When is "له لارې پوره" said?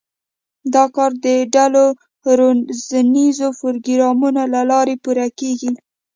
4.53-5.27